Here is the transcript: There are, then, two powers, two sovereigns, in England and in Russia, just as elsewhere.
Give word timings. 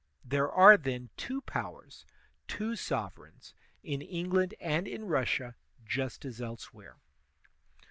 There 0.25 0.51
are, 0.51 0.77
then, 0.77 1.11
two 1.15 1.41
powers, 1.41 2.07
two 2.47 2.75
sovereigns, 2.75 3.53
in 3.83 4.01
England 4.01 4.55
and 4.59 4.87
in 4.87 5.05
Russia, 5.05 5.55
just 5.85 6.25
as 6.25 6.41
elsewhere. 6.41 6.97